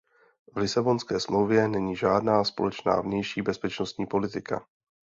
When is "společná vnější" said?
2.43-3.41